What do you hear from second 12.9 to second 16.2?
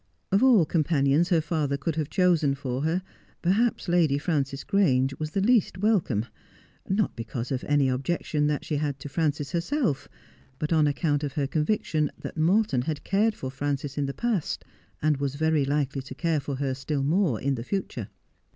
cared for Frances in the past and was very likely to